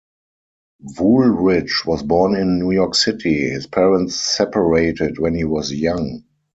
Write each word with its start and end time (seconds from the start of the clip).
Woolrich 0.97 1.85
was 1.85 2.01
born 2.01 2.35
in 2.35 2.57
New 2.57 2.71
York 2.71 2.95
City; 2.95 3.51
his 3.51 3.67
parents 3.67 4.15
separated 4.15 5.19
when 5.19 5.35
he 5.35 5.43
was 5.43 5.71
young. 5.71 6.23